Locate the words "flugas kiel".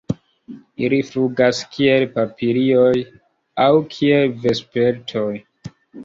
1.09-2.05